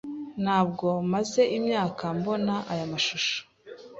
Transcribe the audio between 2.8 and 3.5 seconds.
mashusho.